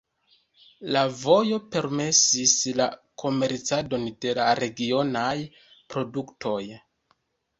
[0.93, 2.87] La vojo permesis la
[3.23, 5.35] komercadon de la regionaj
[5.95, 6.59] produktoj.